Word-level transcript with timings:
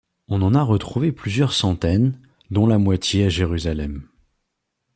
On 0.29 0.41
en 0.41 0.55
a 0.55 0.63
retrouvé 0.63 1.11
plusieurs 1.11 1.53
centaines, 1.53 2.19
dont 2.49 2.65
la 2.65 2.79
moitié 2.79 3.25
à 3.25 3.29
Jérusalem. 3.29 4.09